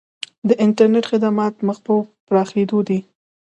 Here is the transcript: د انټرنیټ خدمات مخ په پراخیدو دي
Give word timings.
د 0.47 0.49
انټرنیټ 0.65 1.05
خدمات 1.11 1.53
مخ 1.67 1.77
په 1.85 1.93
پراخیدو 2.27 2.79
دي 2.87 2.99